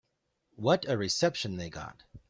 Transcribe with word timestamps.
What 0.55 0.89
a 0.89 0.97
reception 0.97 1.57
they 1.57 1.69
got. 1.69 2.05